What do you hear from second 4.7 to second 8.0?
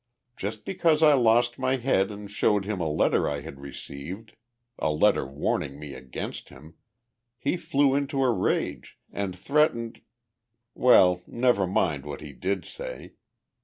a letter warning me against him he flew